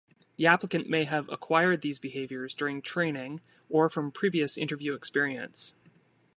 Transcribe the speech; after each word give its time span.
The 0.37 0.47
applicant 0.47 0.89
may 0.89 1.03
have 1.03 1.29
acquired 1.29 1.83
these 1.83 1.99
behaviors 1.99 2.55
during 2.55 2.81
training 2.81 3.39
or 3.69 3.87
from 3.87 4.09
previous 4.11 4.57
interview 4.57 4.95
experience. 4.95 5.75